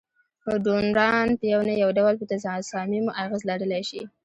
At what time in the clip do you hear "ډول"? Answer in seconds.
1.97-2.13